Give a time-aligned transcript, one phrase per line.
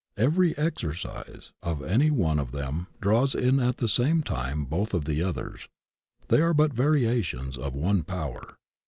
[0.17, 5.05] Every exercise of any one of them draws in at the same time both of
[5.05, 5.67] the o^ers.
[6.27, 8.55] They are but variations of one power.